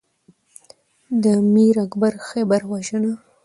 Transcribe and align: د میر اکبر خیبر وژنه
د 1.23 1.25
میر 1.53 1.75
اکبر 1.85 2.13
خیبر 2.27 2.61
وژنه 2.71 3.11